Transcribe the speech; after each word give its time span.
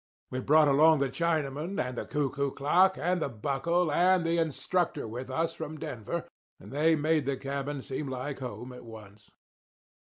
We 0.31 0.39
brought 0.39 0.67
along 0.67 0.97
the 0.97 1.09
Chinaman 1.13 1.79
and 1.79 1.95
the 1.95 2.07
cuckoo 2.07 2.49
clock 2.49 2.97
and 2.99 3.21
Buckle 3.39 3.91
and 3.91 4.25
the 4.25 4.39
Instructor 4.39 5.07
with 5.07 5.29
us 5.29 5.53
from 5.53 5.77
Denver; 5.77 6.27
and 6.59 6.71
they 6.71 6.95
made 6.95 7.27
the 7.27 7.37
cabin 7.37 7.83
seem 7.83 8.07
like 8.07 8.39
home 8.39 8.73
at 8.73 8.83
once. 8.83 9.29